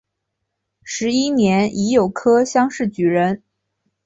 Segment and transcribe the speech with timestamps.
[0.83, 3.43] 十一年乙酉科乡试举人。